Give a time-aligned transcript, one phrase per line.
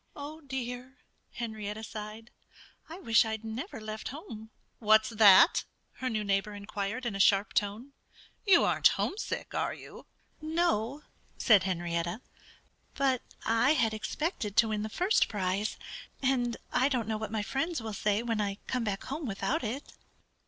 [0.15, 0.97] "Oh, dear!"
[1.33, 2.31] Henrietta sighed.
[2.89, 5.63] "I wish I'd never left home." "What's that?"
[5.97, 7.93] her neighbor inquired in a sharp tone.
[8.43, 10.07] "You aren't homesick, are you?"
[10.41, 11.03] "N no!"
[11.37, 12.21] said Henrietta.
[12.95, 15.77] "But I had expected to win the first prize.
[16.19, 19.63] And I don't know what my friends will say when I come back home without
[19.63, 19.93] it."